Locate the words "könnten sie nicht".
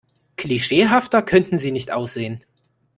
1.21-1.91